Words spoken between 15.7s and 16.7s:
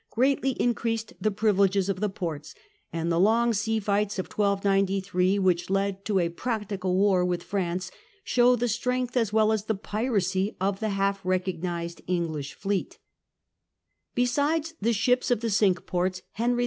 Ports Henry II.